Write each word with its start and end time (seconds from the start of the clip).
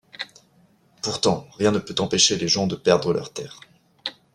Pourtant, 1.03 1.47
rien 1.59 1.69
ne 1.69 1.77
peut 1.77 1.93
empêcher 1.99 2.35
les 2.35 2.47
gens 2.47 2.65
de 2.65 2.75
perdre 2.75 3.13
leur 3.13 3.31
terres. 3.31 3.59